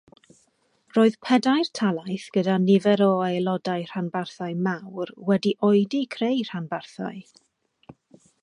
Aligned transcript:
Roedd 0.95 1.17
pedair 1.27 1.67
talaith 1.79 2.25
gyda 2.37 2.55
nifer 2.63 3.03
o 3.09 3.11
aelodau 3.27 3.85
rhanbarthau 3.91 4.51
mawr 4.69 5.15
wedi 5.31 5.55
oedi 5.71 6.03
creu 6.17 6.43
rhanbarthau. 6.53 7.25